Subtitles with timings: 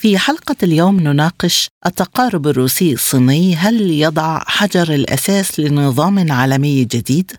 [0.00, 7.32] في حلقة اليوم نناقش التقارب الروسي الصيني هل يضع حجر الأساس لنظام عالمي جديد؟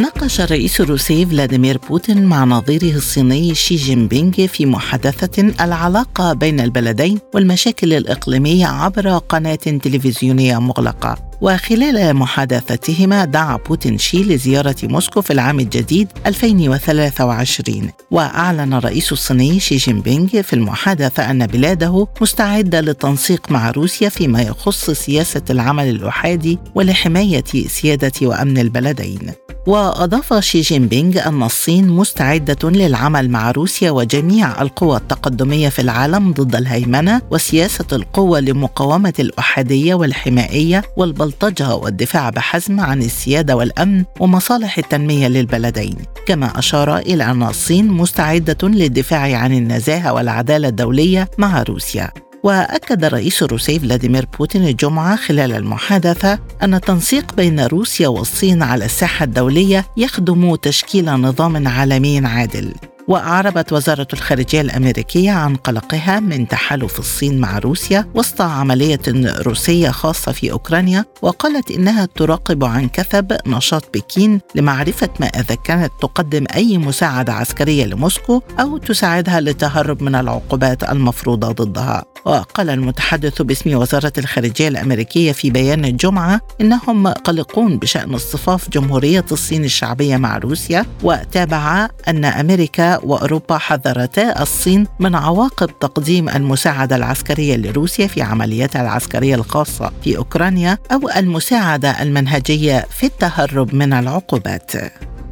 [0.00, 6.60] ناقش الرئيس الروسي فلاديمير بوتين مع نظيره الصيني شي جين بينغ في محادثة العلاقة بين
[6.60, 11.30] البلدين والمشاكل الإقليمية عبر قناة تلفزيونية مغلقة.
[11.40, 19.76] وخلال محادثتهما دعا بوتين شي لزيارة موسكو في العام الجديد 2023 وأعلن الرئيس الصيني شي
[19.76, 26.58] جين بينغ في المحادثة أن بلاده مستعدة للتنسيق مع روسيا فيما يخص سياسة العمل الأحادي
[26.74, 29.32] ولحماية سيادة وأمن البلدين.
[29.70, 36.32] وأضاف شي جين بينغ أن الصين مستعدة للعمل مع روسيا وجميع القوى التقدمية في العالم
[36.32, 45.28] ضد الهيمنة وسياسة القوة لمقاومة الأحادية والحمائية والبلطجة والدفاع بحزم عن السيادة والأمن ومصالح التنمية
[45.28, 45.96] للبلدين.
[46.26, 52.10] كما أشار إلى أن الصين مستعدة للدفاع عن النزاهة والعدالة الدولية مع روسيا.
[52.42, 59.24] وأكد الرئيس الروسي فلاديمير بوتين الجمعة خلال المحادثة أن التنسيق بين روسيا والصين على الساحة
[59.24, 62.74] الدولية يخدم تشكيل نظام عالمي عادل.
[63.10, 69.00] وأعربت وزارة الخارجية الأمريكية عن قلقها من تحالف الصين مع روسيا وسط عملية
[69.42, 75.92] روسية خاصة في أوكرانيا وقالت إنها تراقب عن كثب نشاط بكين لمعرفة ما إذا كانت
[76.00, 82.04] تقدم أي مساعدة عسكرية لموسكو أو تساعدها للتهرب من العقوبات المفروضة ضدها.
[82.24, 89.64] وقال المتحدث باسم وزارة الخارجية الأمريكية في بيان الجمعة إنهم قلقون بشأن اصطفاف جمهورية الصين
[89.64, 98.06] الشعبية مع روسيا وتابع أن أمريكا وأوروبا حذرتا الصين من عواقب تقديم المساعدة العسكرية لروسيا
[98.06, 104.72] في عملياتها العسكرية الخاصة في أوكرانيا أو المساعدة المنهجية في التهرب من العقوبات.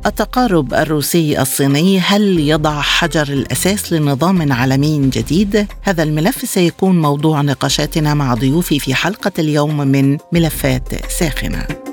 [0.06, 8.14] التقارب الروسي الصيني هل يضع حجر الأساس لنظام عالمي جديد؟ هذا الملف سيكون موضوع نقاشاتنا
[8.14, 11.87] مع ضيوفي في حلقة اليوم من ملفات ساخنة.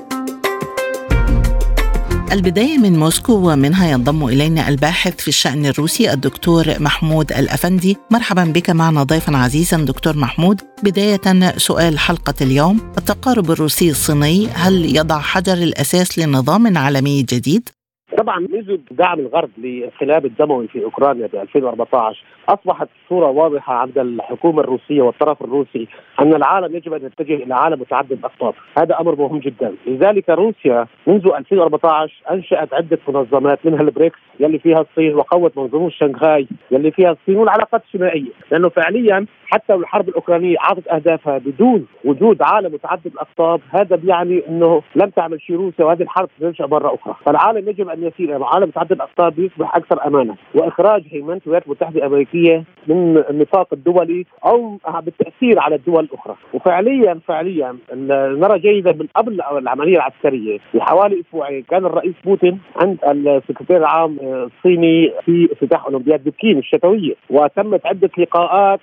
[2.32, 7.96] البداية من موسكو ومنها ينضم إلينا الباحث في الشأن الروسي الدكتور محمود الأفندي.
[8.10, 10.60] مرحبا بك معنا ضيفا عزيزا دكتور محمود.
[10.82, 12.80] بداية سؤال حلقة اليوم.
[12.98, 17.68] التقارب الروسي الصيني هل يضع حجر الأساس لنظام عالمي جديد؟
[18.16, 24.60] طبعا منذ دعم الغرب للانقلاب الدموي في أوكرانيا ب 2014 أصبحت الصورة واضحة عند الحكومة
[24.60, 25.88] الروسية والطرف الروسي
[26.20, 30.86] أن العالم يجب أن يتجه إلى عالم متعدد الاقطاب، هذا أمر مهم جدا، لذلك روسيا
[31.06, 37.10] منذ 2014 أنشأت عدة منظمات منها البريكس يلي فيها الصين وقوت منظومة شنغهاي يلي فيها
[37.10, 43.60] الصين والعلاقات الثنائيه، لأنه فعليا حتى الحرب الأوكرانية أعطت أهدافها بدون وجود عالم متعدد الأقطاب،
[43.70, 48.02] هذا بيعني إنه لم تعمل شيء روسيا وهذه الحرب تنشا مره أخرى، فالعالم يجب أن
[48.02, 53.68] يسير إلى عالم متعدد الأقطاب يصبح أكثر أمانة، وإخراج هيمنة الولايات المتحدة الأمريكية من النطاق
[53.72, 60.58] الدولي أو بالتأثير على الدول الأخرى، وفعليا فعليا نرى جيدا من قبل العملية العسكرية.
[60.74, 67.86] بحوالي أسبوعين كان الرئيس بوتين عند السكرتير العام الصيني في افتتاح أولمبياد بكين الشتوية، وتمت
[67.86, 68.80] عدة لقاءات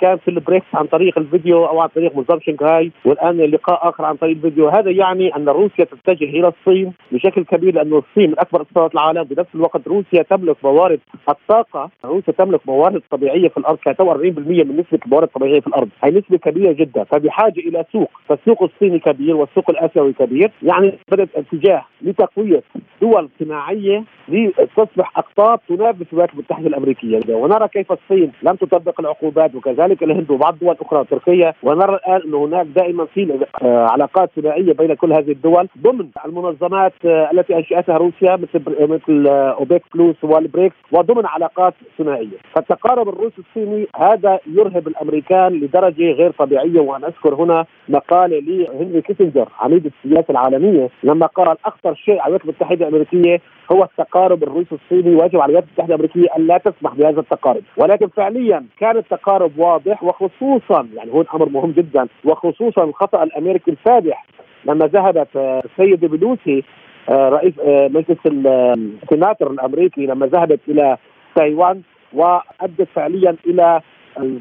[0.00, 4.16] كان في البريكس عن طريق الفيديو أو عن طريق منظمه شنغهاي والآن لقاء آخر عن
[4.16, 4.68] طريق الفيديو.
[4.68, 9.22] هذا يعني أن روسيا تتجه إلى الصين بشكل كبير لأنه الصين من اكبر اقتصادات العالم.
[9.22, 11.90] بنفس الوقت روسيا تملك موارد الطاقة.
[12.04, 15.88] روسيا تملك موارد طبيعية في الأرض تعتبر 40% من نسبة الموارد الطبيعية في الأرض.
[16.04, 17.04] هي نسبة كبيرة جدا.
[17.04, 18.10] فبحاجة إلى سوق.
[18.28, 22.62] فالسوق الصيني كبير والسوق الآسيوي كبير يعني بدأت اتجاه لتقوية
[23.02, 27.20] دول صناعية لتصبح أقطاب تنافس الولايات المتحدة الأمريكية.
[27.28, 31.54] ونرى كيف الصين لم تطبق العقوبات وكذلك الهند وبعض الدول الاخرى تركيا.
[31.62, 37.56] ونرى الآن انه هناك دائما في علاقات ثنائية بين كل هذه الدول ضمن المنظمات التي
[37.56, 42.38] انشاتها روسيا مثل مثل اوبيك بلوس والبريكس وضمن علاقات ثنائية.
[42.54, 46.80] فالتقارب الروسي الصيني هذا يرهب الأمريكان لدرجة غير طبيعية.
[46.80, 52.44] وأنا أذكر هنا مقاله لهنري كيسنجر عميد السياسة العالمية لما قال أخطر شيء على الولايات
[52.44, 53.40] المتحدة الأمريكية
[53.72, 57.62] هو التقارب الروسي الصيني ويجب على الولايات المتحده الامريكيه أن لا تسمح بهذا التقارب.
[57.76, 64.26] ولكن فعليا كان التقارب واضح وخصوصا يعني هون أمر مهم جدا وخصوصا الخطأ الأمريكي الفادح
[64.64, 66.64] لما ذهبت السيده بلوسي
[67.10, 70.96] رئيس مجلس السيناتور الأمريكي لما ذهبت إلى
[71.34, 71.82] تايوان
[72.12, 73.80] وأدت فعليا إلى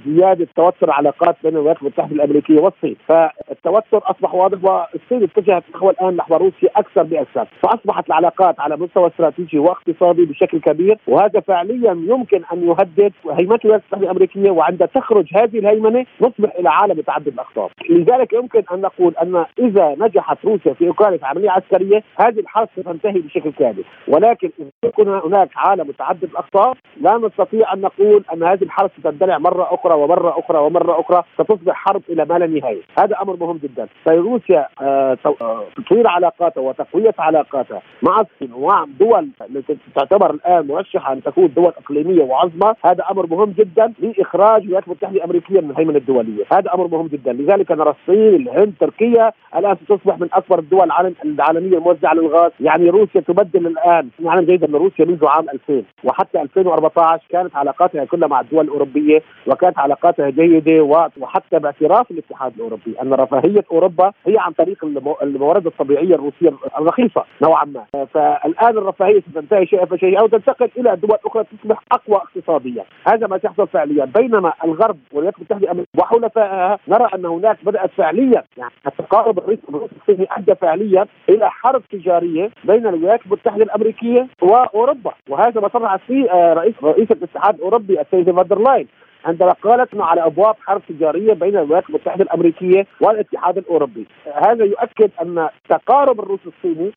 [0.08, 6.16] زيادة توتر العلاقات بين الولايات المتحدة الأمريكية والصين، فالتوتر أصبح واضح والصين اتجهت نحو الآن
[6.16, 12.42] نحو روسيا أكثر باكثر، فأصبحت العلاقات على مستوى استراتيجي واقتصادي بشكل كبير وهذا فعليا يمكن
[12.54, 17.70] أن يهدد هيمنة الولايات المتحدة الأمريكية وعند تخرج هذه الهيمنة نصبح إلى عالم متعدد الأقطاب،
[17.90, 23.20] لذلك يمكن أن نقول أن إذا نجحت روسيا في اوكرانيا عملية عسكرية هذه الحرب ستنتهي
[23.20, 28.64] بشكل كامل، ولكن إذا يكون هناك عالم متعدد الأقطاب لا نستطيع أن نقول أن هذه
[28.64, 33.22] الحرب ستندلع مرة أخرى ومرة أخرى ومرة أخرى ستصبح حرب إلى ما لا نهاية، هذا
[33.22, 39.78] أمر مهم جدا، فروسيا آه، آه، تطوير علاقاتها وتقوية علاقاتها مع الصين ومع دول التي
[39.96, 45.18] تعتبر الآن مرشحة أن تكون دول إقليمية وعظمى، هذا أمر مهم جدا لإخراج الولايات المتحدة
[45.18, 50.20] الأمريكية من الهيمنة الدولية، هذا أمر مهم جدا، لذلك نرى الصين، الهند، تركيا الآن ستصبح
[50.20, 50.92] من أكبر الدول
[51.26, 56.42] العالمية الموزعة للغاز، يعني روسيا تبدل الآن نعلم جيدا ان روسيا منذ عام 2000 وحتى
[56.42, 60.84] 2014 كانت علاقاتها كلها مع الدول الأوروبية وكانت علاقاتها جيدة
[61.20, 64.86] وحتى باعتراف الاتحاد الأوروبي أن رفاهية أوروبا هي عن طريق
[65.24, 68.06] الموارد الطبيعية الروسية الرخيصة نوعا ما.
[68.06, 72.84] فالآن الرفاهية ستنتهي شيئا فشيئا أو تنتقل إلى دول أخرى تصبح أقوى اقتصاديا.
[73.08, 74.06] هذا ما سيحصل فعليا.
[74.06, 81.06] بينما الغرب والولايات المتحدة وحلفائها نرى ان هناك بدأت فعليا يعني التقارب الروسي أدى فعليا
[81.30, 85.12] إلى حرب تجارية بين الولايات المتحدة الأمريكية وأوروبا.
[85.30, 88.88] وهذا ما صرح فيه آه، رئيس رئيس الاتحاد الأوروبي السيده فون دير لاين.
[89.26, 94.08] عندما قالت على ابواب حرب تجارية بين الولايات المتحدة الأمريكية والاتحاد الأوروبي،
[94.48, 96.92] هذا يؤكد أن تقارب الروس الصيني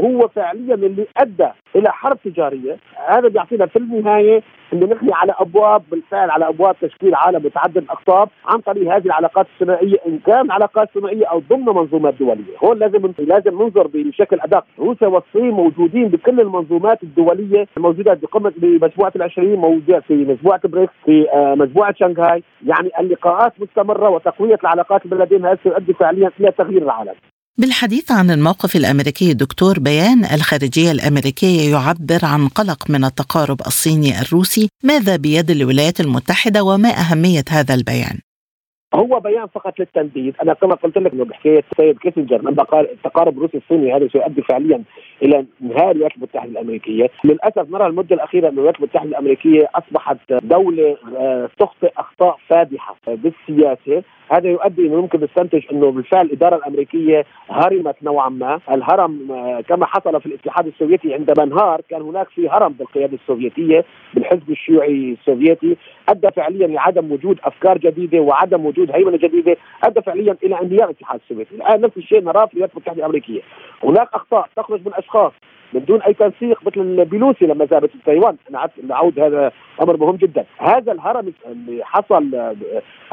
[0.00, 2.76] هو فعليا اللي أدى إلى حرب تجارية،
[3.08, 4.42] هذا بيعطينا في النهاية
[4.72, 9.46] انه نحن على أبواب بالفعل على أبواب تشكيل عالم متعدد الأقطاب عن طريق هذه العلاقات
[9.54, 14.64] الثنائيه إن كان علاقات ثنائيه أو ضمن منظومات دولية، هون لازم لازم ننظر بشكل أدق،
[14.78, 21.30] روسيا والصين موجودين بكل المنظومات الدولية الموجوده بقمه بمجموعه العشرين موجودة في مجموعة بريكس في
[21.30, 27.14] آه، مجموعة شنغهاي، يعني اللقاءات مستمرة وتقوية العلاقات البلدين هذا سيؤدي فعليا إلى تغيير العالم.
[27.60, 34.68] بالحديث عن الموقف الأمريكي دكتور بيان الخارجية الأمريكية يعبر عن قلق من التقارب الصيني الروسي،
[34.84, 38.16] ماذا بيد الولايات المتحدة وما أهمية هذا البيان؟
[38.94, 43.36] هو بيان فقط للتنديد، أنا كما قلت لك إنه بحكاية السيد كيسنجر لما قال التقارب
[43.36, 44.82] الروسي الصيني هذا سيؤدي فعليا
[45.22, 50.96] إلى انهاء الولايات المتحدة الأمريكية، للأسف نرى المدة الأخيرة ان الولايات المتحدة الأمريكية أصبحت دولة
[51.18, 54.02] آه، تخطئ أخطاء فادحة بالسياسة.
[54.30, 59.86] هذا يؤدي إنه يمكن نستنتج إنه بالفعل الإدارة الأمريكية هرمت نوعا ما، الهرم آه، كما
[59.86, 63.84] حصل في الاتحاد السوفيتي عندما انهار كان هناك في هرم بالقيادة السوفيتية
[64.14, 65.76] بالحزب الشيوعي السوفيتي
[66.08, 71.20] أدى فعليا لعدم وجود أفكار جديدة وعدم وجود هيمنة جديدة أدى فعليا إلى انهيار الاتحاد
[71.24, 73.40] السوفيتي، الآن نفس الشيء نراه في الولايات المتحدة الأمريكية،
[73.84, 75.32] هناك أخطاء تخرج من أشخاص
[75.72, 78.36] من دون أي تنسيق مثل بيلوسي لما ذهبت تايوان.
[78.88, 79.52] نعود هذا
[79.82, 80.44] أمر مهم جدا.
[80.58, 82.54] هذا الهرم اللي حصل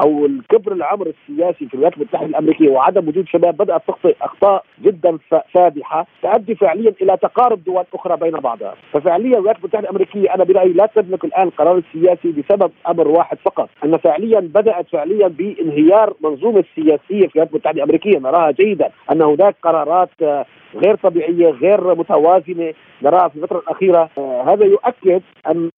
[0.00, 5.18] أو الكبر العمر السياسي في الولايات المتحدة الأمريكية وعدم وجود شباب بدات تخطئ أخطاء جدا
[5.54, 8.74] فادحه تؤدي فعليا إلى تقارب دول أخرى بين بعضها.
[8.92, 13.68] ففعليا الولايات المتحدة الأمريكية أنا برأيي لا تملك الآن القرار السياسي بسبب أمر واحد فقط.
[13.84, 18.18] أن فعليا بدأت فعليا بانهيار منظومة السياسيه في الولايات المتحدة الأمريكية.
[18.18, 20.10] نراها جيدا أن هناك قرارات
[20.74, 22.74] غير طبيعية غير متوازنة.
[23.02, 24.10] نراها في الفترة الأخيرة.
[24.18, 25.70] آه هذا يؤكد أن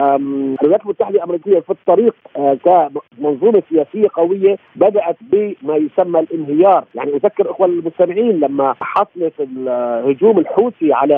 [0.00, 7.50] الولايات المتحدة الأمريكية في الطريق آه كمنظومة سياسية قوية بدأت بما يسمى الانهيار، يعني أذكر
[7.50, 11.16] أخوة المستمعين لما حصلت الهجوم الحوثي على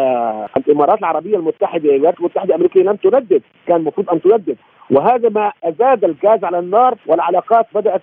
[0.57, 4.57] الإمارات العربية المتحدة الولايات المتحدة الأمريكية لم تندد، كان المفروض أن تندد،
[4.91, 8.03] وهذا ما أزاد الغاز على النار والعلاقات بدأت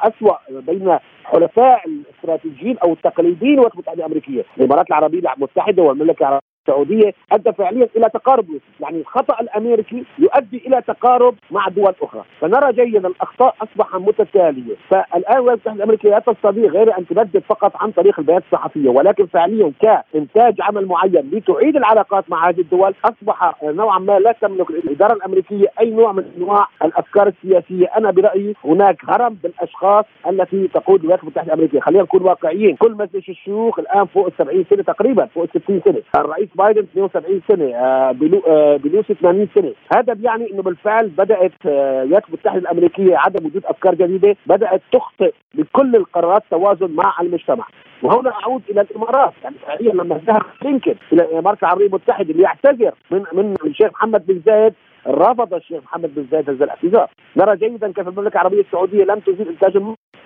[0.00, 7.14] أسوأ بين حلفاء الاستراتيجيين أو التقليديين والولايات المتحدة الأمريكية، الإمارات العربية المتحدة والمملكة العربية السعودية
[7.32, 8.46] أدى فعليا إلى تقارب
[8.80, 12.24] يعني الخطأ الأمريكي يؤدي إلى تقارب مع دول أخرى.
[12.40, 14.76] فنرى جيدا الأخطاء أصبح متتالية.
[14.90, 19.26] فالآن الولايات المتحده الامريكيه لا تستطيع غير أن تندد فقط عن طريق البيانات الصحفية ولكن
[19.26, 25.12] فعليا كإنتاج عمل معين لتعيد العلاقات مع هذه الدول أصبح نوعا ما لا تملك الإدارة
[25.12, 27.86] الأمريكية أي نوع من أنواع الأفكار السياسية.
[27.96, 33.28] أنا برأيي هناك هرم بالأشخاص التي تقود الولايات المتحده الامريكيه خلينا نكون واقعيين كل مجلس
[33.28, 36.02] الشيوخ الآن فوق ال 70 سنة تقريبا فوق ال 60 سنة.
[36.24, 39.72] الرئيس بايدن 72 سنة آه، آه، بلوسي 80 سنة.
[39.96, 45.32] هذا بيعني إنه بالفعل بدأت آه، الولايات المتحده الأمريكية عدم وجود أفكار جديدة بدأت تخطئ
[45.54, 47.66] بكل القرارات توازن مع المجتمع.
[48.02, 49.32] وهنا أعود إلى الإمارات.
[49.44, 54.40] يعني فعليا لما ذهب لينكن إلى الإمارات العربية المتحدة ليعتذر من من الشيخ محمد بن
[54.46, 54.74] زايد
[55.06, 57.10] رفض الشيخ محمد بن زايد هذا الاعتذار.
[57.36, 59.76] نرى جيدا كيف المملكة العربية السعودية لم تزيد إنتاج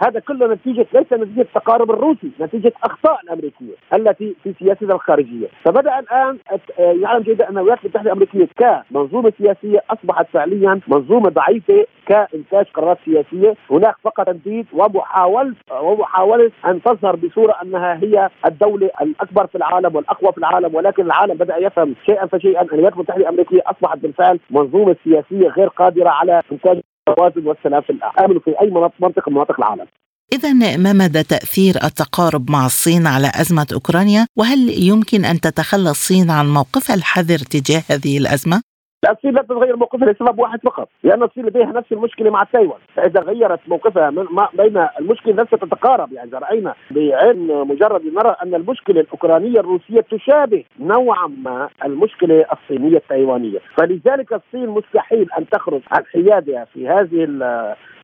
[0.06, 5.46] هذا كله نتيجة ليس نتيجة التقارب الروسي نتيجة أخطاء الأمريكية التي في سياستها الخارجية.
[5.64, 6.38] فبدأ الآن
[6.78, 13.54] يعلم جيدا أن الولايات المتحدة الأمريكية كمنظومة سياسية أصبحت فعليا منظومة ضعيفة كإنتاج قرارات سياسية.
[13.70, 20.32] هناك فقط تنديد ومحاولة ومحاولة أن تظهر بصورة أنها هي الدولة الأكبر في العالم والأقوى
[20.32, 25.48] في العالم ولكن العالم بدأ يفهم شيئا فشيئا الولايات المتحدة الأمريكية أصبحت بالفعل منظومة سياسية
[25.48, 29.86] غير قادرة على إنتاج التوازن والسلام في العالم في أي منطقة من مناطق العالم
[30.32, 36.30] إذا ما مدى تأثير التقارب مع الصين على أزمة أوكرانيا؟ وهل يمكن أن تتخلى الصين
[36.30, 38.62] عن موقفها الحذر تجاه هذه الأزمة؟
[39.10, 42.78] الصين لا تتغير موقفها لسبب واحد فقط لأن الصين لديها نفس المشكلة مع تايوان.
[42.94, 48.54] فاذا غيرت موقفها ما بين المشكلة نفسها تتقارب يعني إذا رأينا بعين مجرد نرى أن
[48.54, 53.58] المشكلة الأوكرانية الروسية تشابه نوعا ما المشكلة الصينية التايوانية.
[53.78, 57.24] فلذلك الصين مستحيل أن تخرج عن حيادها في هذه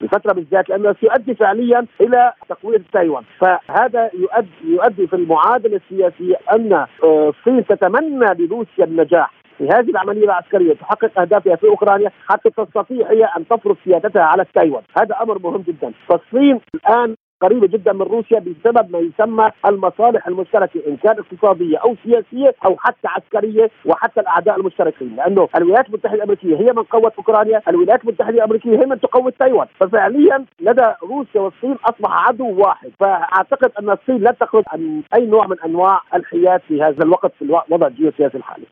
[0.02, 3.23] الفترة بالذات لأنه سيؤدي فعليا إلى تقويض تايوان.
[3.40, 6.88] فهذا يؤدي يؤدي في المعادلة السياسية أن آه،
[7.28, 9.38] الصين تتمنى لروسيا النجاح.
[9.65, 14.83] هذه العملية العسكرية تحقق أهدافها في أوكرانيا حتى تستطيع هي أن تفرض سيادتها على تايوان،
[14.99, 20.81] هذا أمر مهم جدا، فالصين الآن قريبه جدا من روسيا بسبب ما يسمى المصالح المشتركة
[20.87, 25.17] إن كان اقتصادية أو سياسية أو حتى عسكرية وحتى الأعداء المشتركين.
[25.17, 29.67] لأنه الولايات المتحدة الأمريكية هي من قوت أوكرانيا، الولايات المتحدة الأمريكية هي من تقوي تايوان،
[29.81, 35.47] ففعليا لدى روسيا والصين أصبح عدو واحد، فأعتقد أن الصين لا تخرج عن أي نوع
[35.47, 38.67] من أنواع الحياد في هذا الوقت في الوضع الجيوسياسي الحالي.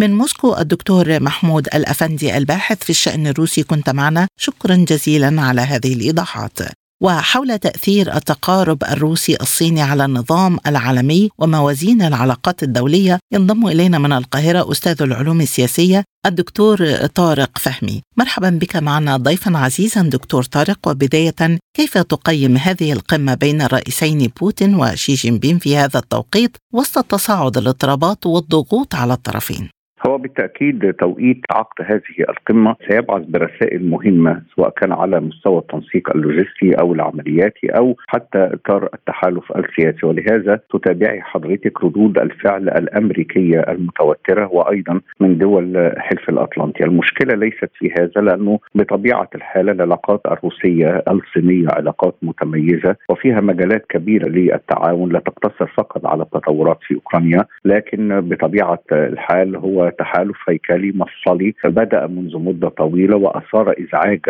[0.00, 4.28] من موسكو الدكتور محمود الأفندي الباحث في الشأن الروسي كنت معنا.
[4.40, 6.58] شكرا جزيلا على هذه الإيضاحات.
[7.02, 14.72] وحول تأثير التقارب الروسي الصيني على النظام العالمي وموازين العلاقات الدولية ينضم إلينا من القاهرة
[14.72, 18.02] أستاذ العلوم السياسية الدكتور طارق فهمي.
[18.16, 20.78] مرحبا بك معنا ضيفا عزيزا دكتور طارق.
[20.86, 27.04] وبداية كيف تقيم هذه القمة بين الرئيسين بوتين وشي جين بين في هذا التوقيت وسط
[27.04, 29.68] تصاعد الاضطرابات والضغوط على الطرفين؟
[30.08, 32.76] هو بالتأكيد توقيت عقد هذه القمة.
[32.90, 39.52] سيبعث برسائل مهمة سواء كان على مستوى التنسيق اللوجستي أو العملياتي أو حتى إطار التحالف
[39.56, 40.06] السياسي.
[40.06, 47.90] ولهذا تتابعي حضرتك ردود الفعل الأمريكية المتوترة وأيضا من دول حلف الأطلنطي، المشكلة ليست في
[48.00, 55.12] هذا لأنه بطبيعة الحال العلاقات الروسية الصينية علاقات متميزة وفيها مجالات كبيرة للتعاون.
[55.12, 62.06] لا تقتصر فقط على التطورات في أوكرانيا لكن بطبيعة الحال هو تحالف هيكلي مفصلي بدا
[62.06, 64.20] منذ مدة طويلة وأثار إزعاج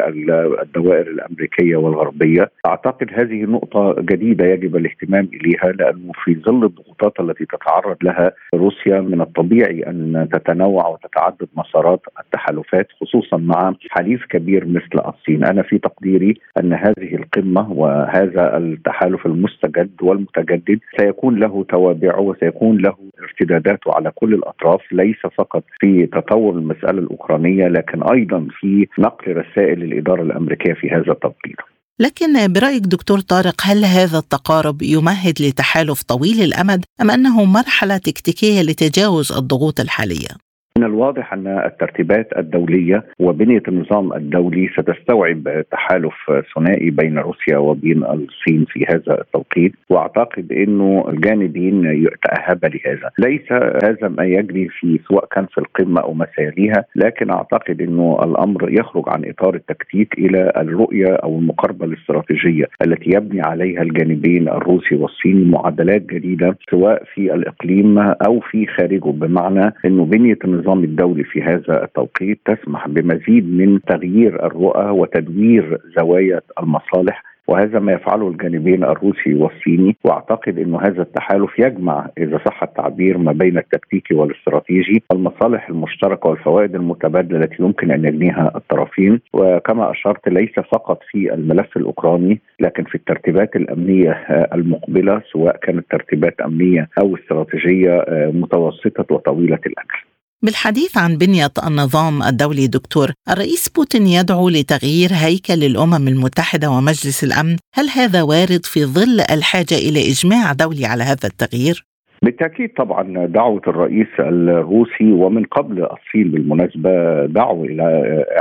[0.63, 7.45] الدوائر الأمريكية والغربية، أعتقد هذه نقطة جديدة يجب الاهتمام إليها لأنه في ظل الضغوطات التي
[7.45, 15.09] تتعرض لها روسيا من الطبيعي أن تتنوع وتتعدد مسارات التحالفات خصوصا مع حليف كبير مثل
[15.09, 22.79] الصين، أنا في تقديري أن هذه القمة وهذا التحالف المستجد والمتجدد سيكون له توابعه وسيكون
[22.79, 22.97] له
[23.29, 29.81] ارتداداته على كل الأطراف ليس فقط في تطور المسألة الأوكرانية لكن أيضا في نقل رسائل
[29.81, 31.57] للاداره الأمريكية في هذا التوقيت.
[32.01, 38.63] لكن برأيك دكتور طارق هل هذا التقارب يمهد لتحالف طويل الأمد أم أنه مرحلة تكتيكية
[38.63, 40.48] لتجاوز الضغوط الحالية؟
[40.79, 46.15] من الواضح أن الترتيبات الدولية وبنية النظام الدولي ستستوعب تحالف
[46.55, 53.53] ثنائي بين روسيا وبين الصين في هذا التوقيت وأعتقد إنه الجانبين يتأهب لهذا، ليس
[53.85, 58.71] هذا ما يجري في سواء كان في القمة أو ما سيليها، لكن أعتقد إنه الأمر
[58.71, 65.45] يخرج عن إطار التكتيك إلى الرؤية أو المقاربة الاستراتيجية التي يبني عليها الجانبين الروسي والصيني
[65.45, 71.43] معادلات جديدة سواء في الإقليم أو في خارجه بمعنى إنه بنية النظام النظام الدولي في
[71.43, 79.35] هذا التوقيت تسمح بمزيد من تغيير الرؤى وتدوير زوايا المصالح وهذا ما يفعله الجانبين الروسي
[79.35, 86.29] والصيني وأعتقد إنه هذا التحالف يجمع إذا صح التعبير ما بين التكتيكي والاستراتيجي المصالح المشتركة
[86.29, 92.85] والفوائد المتبادلة التي يمكن أن يجنيها الطرفين وكما أشرت ليس فقط في الملف الأوكراني لكن
[92.85, 94.11] في الترتيبات الأمنية
[94.55, 100.08] المقبلة سواء كانت ترتيبات أمنية أو استراتيجية متوسطة وطويلة الاجل.
[100.43, 107.57] بالحديث عن بنية النظام الدولي دكتور الرئيس بوتين يدعو لتغيير هيكل الأمم المتحدة ومجلس الأمن
[107.75, 111.87] هل هذا وارد في ظل الحاجة إلى إجماع دولي على هذا التغيير؟
[112.23, 117.85] بالتأكيد طبعا دعوة الرئيس الروسي ومن قبل الصين بالمناسبة دعوا إلى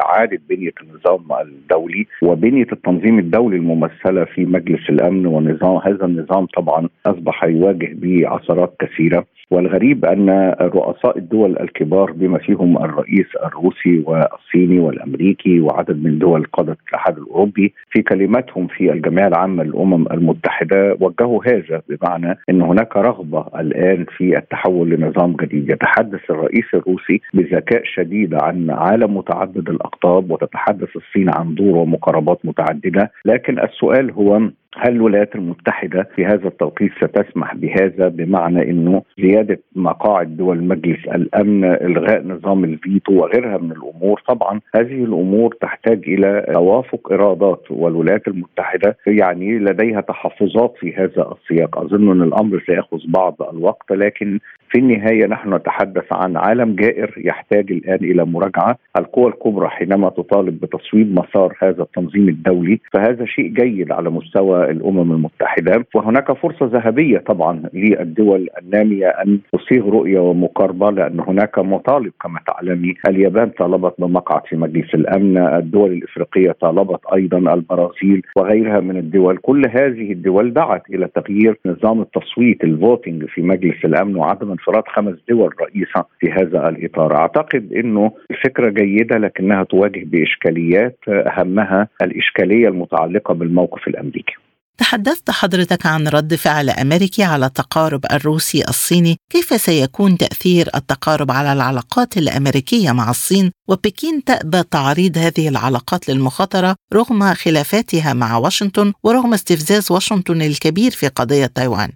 [0.01, 6.89] إعادة بنية النظام الدولي وبنية التنظيم الدولي الممثلة في مجلس الأمن ونظام هذا النظام طبعا
[7.05, 9.25] أصبح يواجه بعثرات كثيرة.
[9.51, 16.71] والغريب أن رؤساء الدول الكبار بما فيهم الرئيس الروسي والصيني والأمريكي وعدد من دول قادة
[16.71, 23.45] الاتحاد الأوروبي في كلماتهم في الجمعيه العامه للأمم المتحدة وجهوا هذا بمعنى إن هناك رغبة
[23.67, 25.69] الآن في التحول لنظام جديد.
[25.69, 33.11] يتحدث الرئيس الروسي بذكاء شديد عن عالم متعدد الأقطاب وتتحدث الصين عن دور ومقاربات متعددة.
[33.25, 34.39] لكن السؤال هو
[34.75, 41.65] هل الولايات المتحدة في هذا التوقيت ستسمح بهذا بمعنى أنه زيادة مقاعد دول مجلس الأمن
[41.65, 48.97] إلغاء نظام الفيتو وغيرها من الأمور؟ طبعا هذه الأمور تحتاج إلى توافق إرادات والولايات المتحدة
[49.07, 51.77] يعني لديها تحفظات في هذا السياق.
[51.77, 57.71] أظن أن الأمر سيأخذ بعض الوقت لكن في النهاية نحن نتحدث عن عالم جائر يحتاج
[57.71, 63.91] الآن إلى مراجعة، القوى الكبرى حينما تطالب بتصويب مسار هذا التنظيم الدولي فهذا شيء جيد
[63.91, 65.85] على مستوى الامم المتحدة.
[65.95, 72.93] وهناك فرصة ذهبية طبعا للدول النامية أن تصيغ رؤية ومقاربة لأن هناك مطالب كما تعلمي.
[73.09, 79.61] اليابان طالبت بمقعد في مجلس الأمن، الدول الإفريقية طالبت أيضا البرازيل وغيرها من الدول، كل
[79.69, 85.53] هذه الدول دعت إلى تغيير نظام التصويت الفوتنج في مجلس الأمن وعدم انفراد خمس دول
[85.61, 87.15] رئيسة في هذا الإطار.
[87.15, 94.35] أعتقد أنه الفكرة جيدة لكنها تواجه بإشكاليات أهمها الإشكالية المتعلقة بالموقف الأمريكي.
[94.77, 101.53] تحدثت حضرتك عن رد فعل أمريكي على التقارب الروسي الصيني، كيف سيكون تأثير التقارب على
[101.53, 109.33] العلاقات الأمريكية مع الصين؟ وبكين تأبى تعريض هذه العلاقات للمخاطرة رغم خلافاتها مع واشنطن ورغم
[109.33, 111.91] استفزاز واشنطن الكبير في قضية تايوان.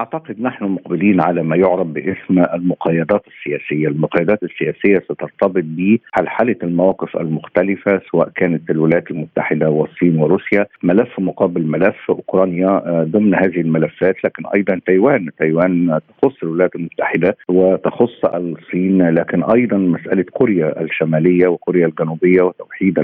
[0.00, 8.00] أعتقد نحن مقبلين على ما يعرف باسم المقايضات السياسية، المقايضات السياسية سترتبط بحلحلة المواقف المختلفة
[8.12, 14.24] سواء كانت الولايات المتحدة والصين وروسيا، ملف مقابل ملف أوكرانيا آه، ضمن هذه الملفات.
[14.24, 19.10] لكن أيضا تايوان، تايوان تخص الولايات المتحدة وتخص الصين.
[19.10, 22.98] لكن أيضا مسألة كوريا الشمالية وكوريا الجنوبية وتوحيد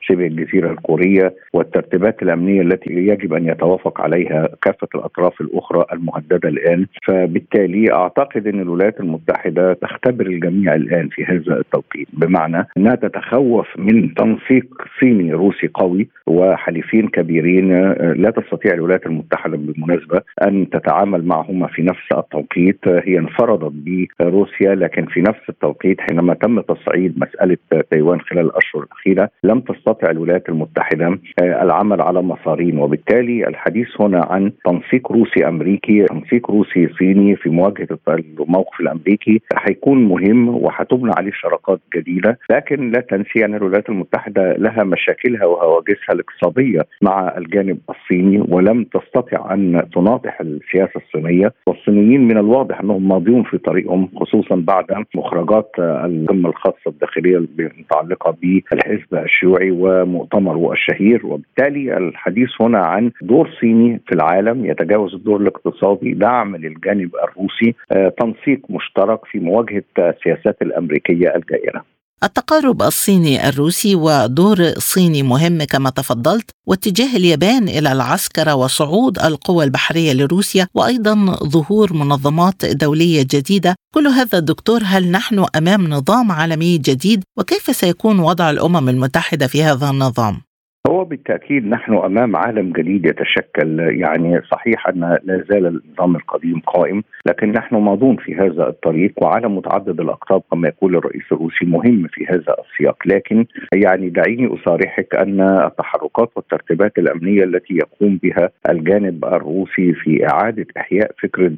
[0.00, 6.48] شبه الجزيرة الكورية والترتيبات الأمنية التي يجب أن يتوافق عليها كافة الأطراف الأخرى المهددة محدده
[6.48, 13.66] الان فبالتالي اعتقد ان الولايات المتحده تختبر الجميع الان في هذا التوقيت بمعنى انها تتخوف
[13.78, 14.66] من تنسيق
[15.00, 17.68] صيني روسي قوي وحليفين كبيرين
[18.12, 23.72] لا تستطيع الولايات المتحده بالمناسبه أن تتعامل معهما في نفس التوقيت هي انفرضت
[24.20, 27.56] بروسيا لكن في نفس التوقيت حينما تم تصعيد مساله
[27.90, 34.52] تايوان خلال الأشهر الأخيرة لم تستطع الولايات المتحدة العمل على مسارين وبالتالي الحديث هنا عن
[34.64, 41.80] تنسيق روسي أمريكي تنسيق روسي صيني في مواجهة الموقف الأمريكي حيكون مهم وحتبنى عليه شراكات
[41.96, 48.84] جديدة لكن لا تنسي ان الولايات المتحدة لها مشاكلها وهواجسها الاقتصادية مع الجانب الصيني ولم
[48.84, 55.70] تستطع أن تناطح السياسة الصينية والصينيين من الواضح أنهم ماضيون في طريقهم خصوصا بعد مخرجات
[55.78, 64.14] القمة الخاصة الداخلية المتعلقة بالحزب الشيوعي ومؤتمره الشهير وبالتالي الحديث هنا عن دور صيني في
[64.14, 71.84] العالم يتجاوز الدور الاقتصادي دعم للجانب الروسي آه، تنسيق مشترك في مواجهة السياسات الأمريكية الجائرة.
[72.24, 80.12] التقارب الصيني الروسي ودور صيني مهم كما تفضلت واتجاه اليابان إلى العسكره وصعود القوى البحرية
[80.12, 83.74] لروسيا وأيضا ظهور منظمات دولية جديدة.
[83.94, 89.62] كل هذا دكتور هل نحن أمام نظام عالمي جديد؟ وكيف سيكون وضع الأمم المتحدة في
[89.62, 90.40] هذا النظام؟
[90.88, 97.02] هو بالتأكيد نحن أمام عالم جديد يتشكل يعني صحيح أن لا زال النظام القديم قائم
[97.26, 102.26] لكن نحن ماضون في هذا الطريق وعالم متعدد الأقطاب كما يقول الرئيس الروسي مهم في
[102.26, 102.96] هذا السياق.
[103.06, 110.66] لكن يعني دعيني أصارحك أن التحركات والترتيبات الأمنية التي يقوم بها الجانب الروسي في إعادة
[110.76, 111.52] إحياء فكرة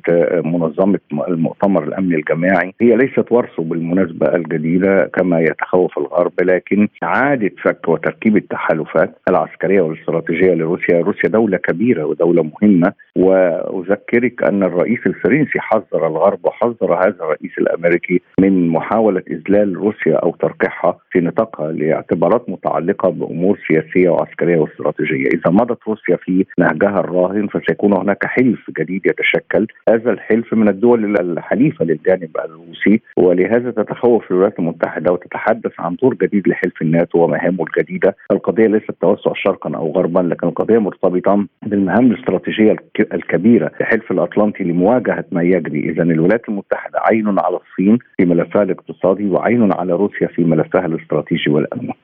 [0.45, 0.99] منظمة
[1.29, 8.37] المؤتمر الأمني الجماعي هي ليست ورثة بالمناسبة الجديدة كما يتخوف الغرب لكن إعادة فك وتركيب
[8.37, 12.93] التحالفات العسكرية والإستراتيجية لروسيا، روسيا دولة كبيرة ودولة مهمة.
[13.17, 20.31] وأذكرك أن الرئيس الفرنسي حذر الغرب وحذر هذا الرئيس الأمريكي من محاولة إذلال روسيا أو
[20.41, 27.47] ترقيعها في نطاقها لاعتبارات متعلقة بأمور سياسية وعسكرية واستراتيجية، إذا مضت روسيا في نهجها الراهن
[27.47, 34.59] فسيكون هناك حلف جديد يتشكل، هذا الحلف من الدول الحليفة للجانب الروسي ولهذا تتخوف الولايات
[34.59, 40.21] المتحدة وتتحدث عن دور جديد لحلف الناتو ومهامه الجديدة، القضية ليست سواء شرقا أو غربا
[40.21, 45.91] لكن القضية مرتبطة بالمهام الاستراتيجية الكبيرة لحلف الأطلنطي لمواجهة ما يجري.
[45.91, 51.51] اذا الولايات المتحدة عين على الصين في ملفها الاقتصادي وعين على روسيا في ملفها الاستراتيجي
[51.51, 51.95] والامني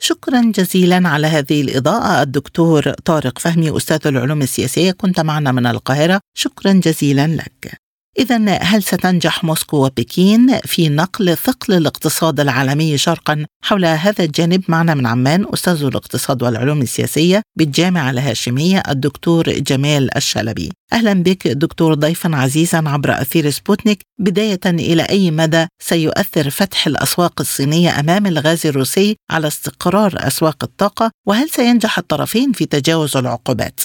[0.00, 2.22] شكرا جزيلا على هذه الإضاءة.
[2.22, 6.20] الدكتور طارق فهمي أستاذ العلوم السياسية كنت معنا من القاهرة.
[6.34, 7.87] شكرا جزيلا لك.
[8.18, 14.94] إذا هل ستنجح موسكو وبكين في نقل ثقل الاقتصاد العالمي شرقا؟ حول هذا الجانب معنا
[14.94, 20.72] من عمان أستاذ الاقتصاد والعلوم السياسية بالجامعة الهاشمية الدكتور جمال الشلبي.
[20.92, 27.40] أهلا بك دكتور ضيفا عزيزا عبر أثير سبوتنيك بداية إلى أي مدى سيؤثر فتح الأسواق
[27.40, 33.80] الصينية أمام الغاز الروسي على استقرار أسواق الطاقة وهل سينجح الطرفين في تجاوز العقوبات؟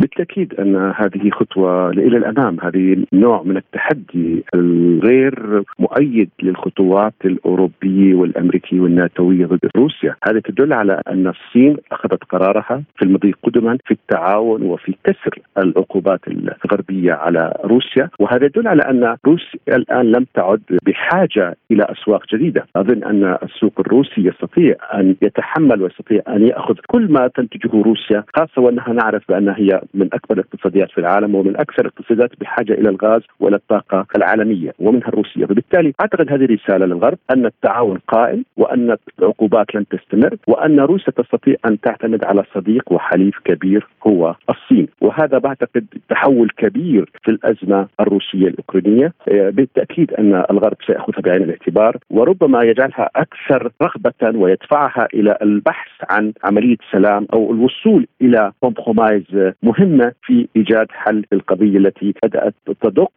[0.00, 8.80] بالتأكيد أن هذه خطوة إلى الأمام، هذه نوع من التحدي الغير مؤيد للخطوات الأوروبية والأمريكية
[8.80, 14.62] والناتوية ضد روسيا، هذا تدل على أن الصين أخذت قرارها في المضي قدما في التعاون
[14.62, 21.56] وفي كسر العقوبات الغربية على روسيا، وهذا يدل على أن روسيا الآن لم تعد بحاجة
[21.70, 27.28] إلى أسواق جديدة، أظن أن السوق الروسي يستطيع أن يتحمل ويستطيع أن يأخذ كل ما
[27.28, 32.30] تنتجه روسيا، خاصة وأنها نعرف بأن هي من أكبر الاقتصاديات في العالم ومن أكثر الاقتصادات
[32.40, 37.98] بحاجة إلى الغاز والى الطاقة العالمية ومنها الروسيه، وبالتالي أعتقد هذه رسالة للغرب أن التعاون
[38.08, 44.34] قائم وأن العقوبات لن تستمر وأن روسيا تستطيع أن تعتمد على صديق وحليف كبير هو
[44.50, 51.96] الصين، وهذا بعتقد تحول كبير في الأزمة الروسية الأوكرانية، بالتأكيد أن الغرب سياخذها بعين الاعتبار
[52.10, 60.12] وربما يجعلها أكثر رغبة ويدفعها إلى البحث عن عملية سلام أو الوصول إلى كومبرومايز مهمة
[60.22, 63.12] في إيجاد حل للقضيه التي بدأت تدق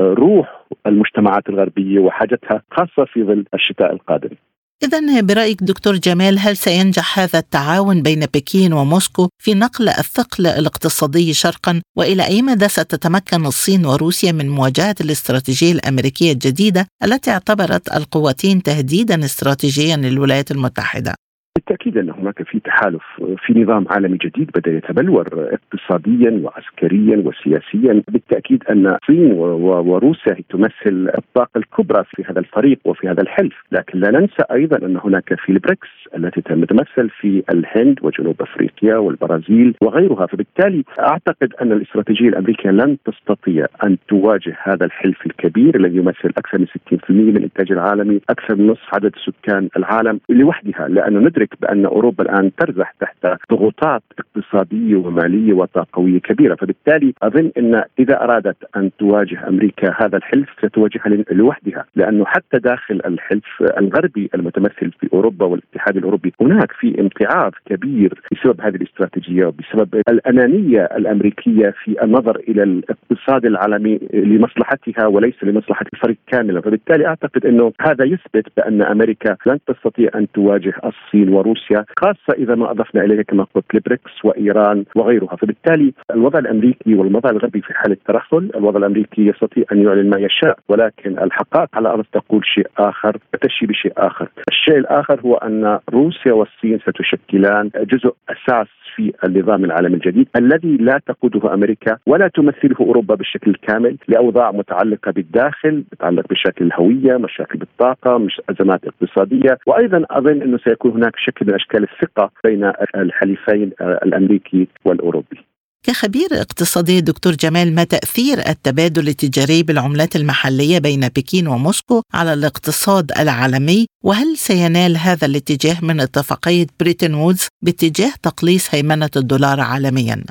[0.00, 4.36] روح المجتمعات الغربية وحاجتها خاصة في ظل الشتاء القادم.
[4.82, 11.32] إذا برأيك دكتور جمال هل سينجح هذا التعاون بين بكين وموسكو في نقل الثقل الاقتصادي
[11.32, 18.62] شرقا وإلى أي مدى ستتمكن الصين وروسيا من مواجهة الاستراتيجية الأمريكية الجديدة التي اعتبرت القوتين
[18.62, 21.14] تهديدا استراتيجيا للولايات المتحدة؟
[21.58, 23.02] بالتأكيد أن هناك في تحالف
[23.46, 28.02] في نظام عالمي جديد بدأ يتبلور اقتصاديا وعسكريا وسياسيا.
[28.08, 33.54] بالتأكيد أن الصين وروسيا تمثل الطاقة الكبرى في هذا الفريق وفي هذا الحلف.
[33.72, 39.74] لكن لا ننسى أيضا أن هناك في البريكس التي تتمثل في الهند وجنوب أفريقيا والبرازيل
[39.82, 40.26] وغيرها.
[40.26, 46.58] فبالتالي أعتقد أن الاستراتيجية الأمريكية لن تستطيع أن تواجه هذا الحلف الكبير الذي يمثل أكثر
[46.58, 50.88] من 60% من الإنتاج العالمي أكثر من نصف عدد سكان العالم لوحدها.
[50.88, 53.16] لأنه ندرك بأن أوروبا الآن ترزح تحت
[53.52, 60.48] ضغوطات اقتصادية ومالية وطاقوية كبيرة، فبالتالي أظن إن إذا أرادت أن تواجه أمريكا هذا الحلف
[60.58, 67.52] ستواجهها لوحدها، لأنه حتى داخل الحلف الغربي المتمثل في أوروبا والاتحاد الأوروبي هناك في امتعاض
[67.66, 75.86] كبير بسبب هذه الاستراتيجية وبسبب الأنانية الأمريكية في النظر إلى الاقتصاد العالمي لمصلحتها وليس لمصلحة
[75.94, 81.84] الفريق كاملا، فبالتالي أعتقد إنه هذا يثبت بأن أمريكا لن تستطيع أن تواجه الصين وروسيا
[82.00, 85.36] خاصة إذا ما أضفنا إليه كما قلت البريكس وإيران وغيرها.
[85.36, 90.58] فبالتالي الوضع الأمريكي والوضع الغربي في حالة ترهل الوضع الأمريكي يستطيع أن يعلن ما يشاء
[90.68, 94.28] ولكن الحقائق على الأرض تقول شيء آخر وتشي بشيء آخر.
[94.48, 101.00] الشيء الآخر هو أن روسيا والصين ستشكلان جزء أساس في النظام العالمي الجديد الذي لا
[101.06, 108.18] تقوده أمريكا ولا تمثله أوروبا بالشكل الكامل لأوضاع متعلقة بالداخل تتعلق بشكل الهوية، مشاكل بالطاقة،
[108.18, 114.68] مش أزمات اقتصادية، وأيضا أظن أنه سيكون هناك شكل من أشكال الثقة بين الحليفين الأمريكي
[114.84, 115.53] والأوروبي.
[115.84, 123.12] كخبير اقتصادي دكتور جمال ما تأثير التبادل التجاري بالعملات المحلية بين بكين وموسكو على الاقتصاد
[123.18, 130.24] العالمي وهل سينال هذا الاتجاه من اتفاقية بريتن وودز باتجاه تقليص هيمنة الدولار عالميا؟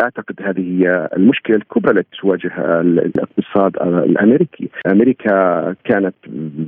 [0.00, 6.14] أعتقد هذه هي المشكلة الكبرى التي تواجه الاقتصاد الأمريكي، أمريكا كانت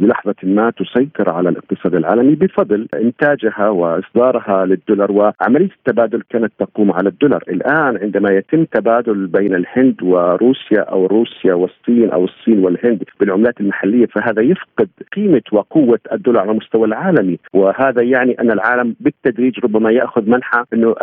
[0.00, 7.08] بلحظة ما تسيطر على الاقتصاد العالمي بفضل إنتاجها وإصدارها للدولار وعملية التبادل كانت تقوم على
[7.08, 13.60] الدولار، الآن عندما يتم تبادل بين الهند وروسيا أو روسيا والصين أو الصين والهند بالعملات
[13.60, 19.90] المحلية فهذا يفقد قيمة وقوة الدولار على المستوى العالمي، وهذا يعني أن العالم بالتدريج ربما
[19.90, 20.94] يأخذ منحى إنه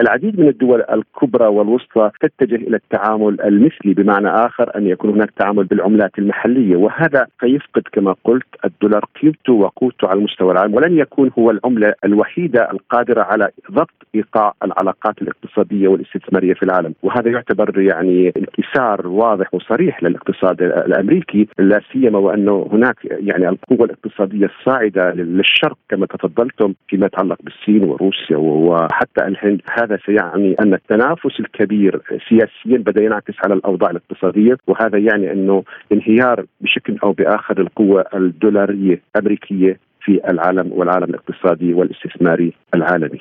[0.00, 5.30] العديد من الدول الكبرى وال الوسطى تتجه إلى التعامل المثلي بمعنى آخر أن يكون هناك
[5.30, 6.76] تعامل بالعملات المحلية.
[6.76, 12.70] وهذا سيفقد كما قلت الدولار قيمته وقوته على المستوى العالمي ولن يكون هو العملة الوحيدة
[12.70, 16.94] القادرة على ضبط إيقاع العلاقات الاقتصادية والاستثمارية في العالم.
[17.02, 24.46] وهذا يعتبر يعني انكسار واضح وصريح للاقتصاد الأمريكي لا سيما وأنه هناك يعني القوة الاقتصادية
[24.46, 29.60] الصاعدة للشرق كما تفضلتم فيما يتعلق بالصين وروسيا وحتى الهند.
[29.80, 31.61] هذا سيعني أن التنافس الكبير
[32.28, 39.02] سياسيا بدأ ينعكس على الأوضاع الاقتصادية وهذا يعني أنه انهيار بشكل أو بآخر القوة الدولارية
[39.16, 43.20] الأمريكية في العالم والعالم الاقتصادي والاستثماري العالمي.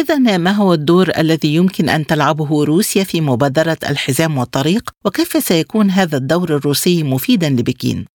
[0.00, 5.90] إذا ما هو الدور الذي يمكن أن تلعبه روسيا في مبادرة الحزام والطريق وكيف سيكون
[5.90, 8.06] هذا الدور الروسي مفيدا لبكين؟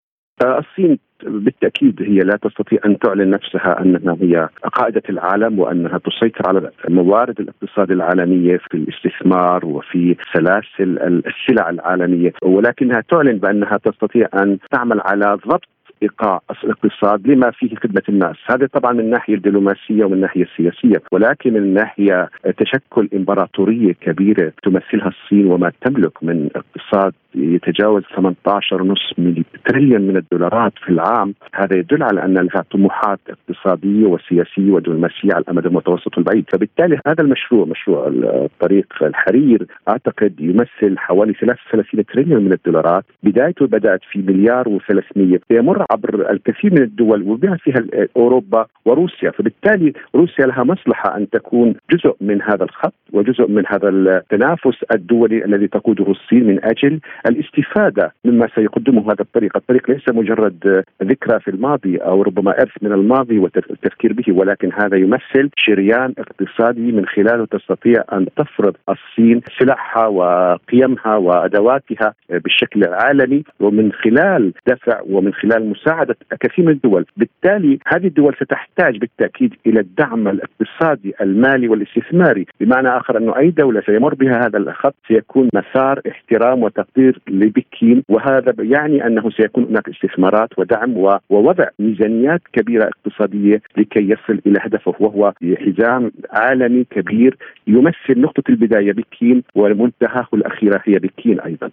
[0.42, 6.48] آه، الصين بالتأكيد هي لا تستطيع أن تعلن نفسها أنها هي قائدة العالم وأنها تسيطر
[6.48, 14.58] على موارد الاقتصاد العالمية في الاستثمار وفي سلاسل السلع العالمية ولكنها تعلن بأنها تستطيع أن
[14.72, 20.14] تعمل على ضبط ايقاع الاقتصاد لما فيه خدمة الناس، هذا طبعا من الناحيه الدبلوماسية ومن
[20.14, 28.04] الناحيه السياسية، ولكن من ناحية تشكل إمبراطورية كبيرة تمثلها الصين وما تملك من اقتصاد يتجاوز
[28.04, 31.34] 18.5 تريليون من الدولارات في العام.
[31.54, 36.46] هذا يدل على أن لها طموحات اقتصادية وسياسية ودبلوماسية على المدى المتوسط والبعيد.
[36.52, 43.06] فبالتالي هذا المشروع مشروع الطريق الحرير أعتقد يمثل حوالي 33 تريليون من الدولارات.
[43.24, 47.86] بدايته بدأت في مليار و300 يمر عبر الكثير من الدول وبما فيها
[48.18, 49.32] أوروبا وروسيا.
[49.32, 55.46] فبالتالي روسيا لها مصلحة أن تكون جزء من هذا الخط وجزء من هذا التنافس الدولي
[55.46, 61.48] الذي تقوده الصين من أجل الاستفادة مما سيقدمه هذا الطريق، الطريق ليس مجرد ذكرى في
[61.48, 67.46] الماضي أو ربما إرث من الماضي والتفكير به ولكن هذا يمثل شريان اقتصادي من خلاله
[67.46, 76.16] تستطيع أن تفرض الصين سلاحها وقيمها وأدواتها بالشكل العالمي ومن خلال دفع ومن خلال مساعدة
[76.40, 83.18] كثير من الدول، بالتالي هذه الدول ستحتاج بالتأكيد إلى الدعم الاقتصادي المالي والاستثماري، بمعنى آخر
[83.18, 89.30] أنه أي دولة سيمر بها هذا الخط سيكون مسار احترام وتقدير لبكين وهذا يعني أنه
[89.30, 96.84] سيكون هناك استثمارات ودعم ووضع ميزانيات كبيرة اقتصادية لكي يصل إلى هدفه وهو حزام عالمي
[96.84, 97.38] كبير
[97.68, 101.70] يمثل نقطة البداية بكين ومنتهاه الاخيره هي بكين أيضا.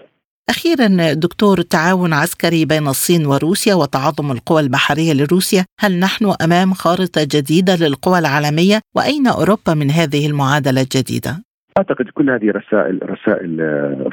[0.50, 7.22] أخيرا دكتور تعاون عسكري بين الصين وروسيا وتعاظم القوى البحرية لروسيا هل نحن أمام خارطة
[7.22, 11.44] جديدة للقوى العالمية وأين أوروبا من هذه المعادلة الجديدة؟
[11.78, 13.60] أعتقد كل هذه رسائل رسائل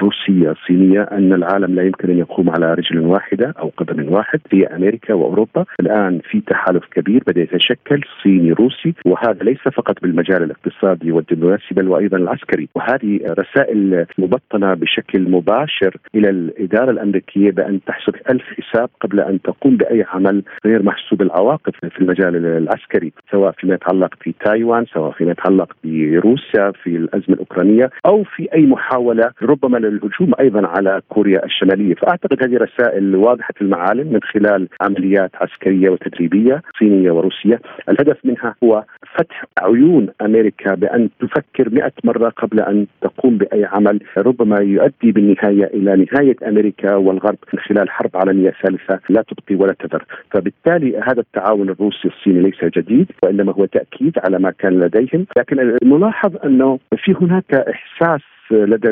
[0.02, 4.66] روسية صينية أن العالم لا يمكن أن يقوم على رجل واحدة أو قدم واحد في
[4.66, 11.12] أمريكا وأوروبا، الآن في تحالف كبير بدأ يتشكل صيني روسي وهذا ليس فقط بالمجال الاقتصادي
[11.12, 18.44] والدبلوماسي بل وأيضا العسكري، وهذه رسائل مبطنه بشكل مباشر إلى الإدارة الأمريكية بأن تحسب ألف
[18.60, 24.14] حساب قبل أن تقوم بأي عمل غير محسوب العواقب في المجال العسكري، سواء فيما يتعلق
[24.20, 30.32] في تايوان، سواء فيما يتعلق بروسيا في الأزمة الأوكرانية أو في أي محاولة ربما للهجوم
[30.40, 37.10] أيضا على كوريا الشمالية، فأعتقد هذه رسائل واضحة المعالم من خلال عمليات عسكرية وتدريبية صينية
[37.10, 38.84] وروسية، الهدف منها هو
[39.14, 45.64] فتح عيون أمريكا بأن تفكر مئة مرة قبل أن تقوم بأي عمل ربما يؤدي بالنهاية
[45.64, 51.20] إلى نهاية أمريكا والغرب من خلال حرب عالمية ثالثة لا تبقي ولا تذر، فبالتالي هذا
[51.20, 56.78] التعاون الروسي الصيني ليس جديد وإنما هو تأكيد على ما كان لديهم، لكن الملاحظ أنه
[56.96, 58.88] في هناك إحساس لدى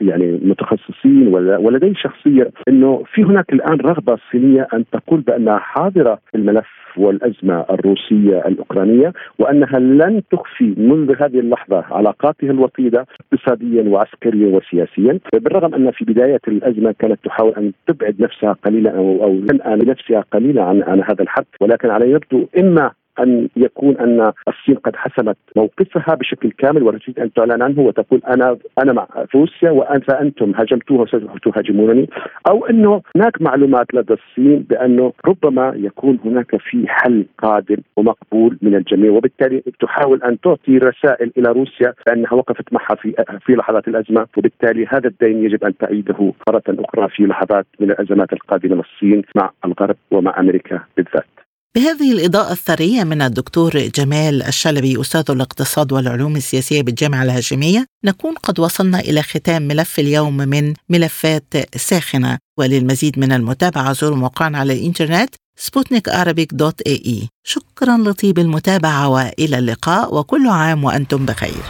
[0.00, 6.38] يعني المتخصصين ولدي شخصيا إنه في هناك الآن رغبة صينية أن تقول بأنها حاضرة في
[6.38, 15.18] الملف والأزمة الروسية الأوكرانية وأنها لن تخفي منذ هذه اللحظة علاقاتها الوطيدة اقتصاديا وعسكريا وسياسيا
[15.34, 20.24] بالرغم أن في بداية الأزمة كانت تحاول أن تبعد نفسها قليلا أو أو تنأى لنفسها
[20.32, 25.36] قليلا عن عن هذا الحرب ولكن على يبدو إما أن يكون أن الصين قد حسمت
[25.56, 31.02] موقفها بشكل كامل وتريد أن تعلن عنه وتقول أنا أنا مع روسيا وأنت أنتم هاجمتوها
[31.02, 32.08] وسوف تهاجمونني
[32.50, 38.74] أو أنه هناك معلومات لدى الصين بأنه ربما يكون هناك في حل قادم ومقبول من
[38.74, 43.14] الجميع وبالتالي تحاول أن تعطي رسائل إلى روسيا بأنها وقفت معها في
[43.46, 48.32] في لحظات الأزمة وبالتالي هذا الدين يجب أن تعيده مرة أخرى في لحظات من الأزمات
[48.32, 51.41] القادمة للصين مع الغرب ومع أمريكا بالذات.
[51.76, 58.60] بهذه الإضاءة الثرية من الدكتور جمال الشلبي أستاذ الاقتصاد والعلوم السياسية بالجامعة الهاشمية نكون قد
[58.60, 62.38] وصلنا إلى ختام ملف اليوم من ملفات ساخنة.
[62.58, 66.08] وللمزيد من المتابعة زوروا موقعنا على الإنترنت سبوتنيك
[66.52, 67.28] دوت إي إي.
[67.44, 71.62] شكرا لطيب المتابعة وإلى اللقاء وكل عام وأنتم بخير.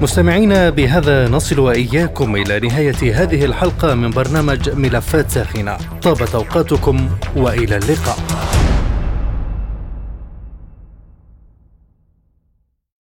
[0.00, 5.78] مستمعينا بهذا نصل وإياكم إلى نهاية هذه الحلقة من برنامج ملفات ساخنة.
[6.02, 8.18] طابت أوقاتكم وإلى اللقاء.